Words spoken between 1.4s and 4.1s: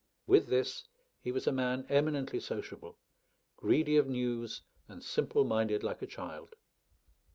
a man eminently sociable, greedy of